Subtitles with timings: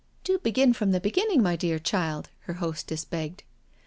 [0.23, 3.43] "Do begin from the beginning, my dear child," her hostess begged.